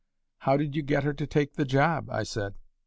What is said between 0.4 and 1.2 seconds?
did you get her